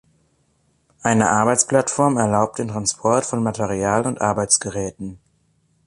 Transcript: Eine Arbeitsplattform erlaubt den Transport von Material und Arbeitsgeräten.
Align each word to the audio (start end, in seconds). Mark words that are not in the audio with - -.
Eine 1.03 1.29
Arbeitsplattform 1.29 2.17
erlaubt 2.17 2.57
den 2.57 2.69
Transport 2.69 3.23
von 3.23 3.43
Material 3.43 4.07
und 4.07 4.19
Arbeitsgeräten. 4.19 5.19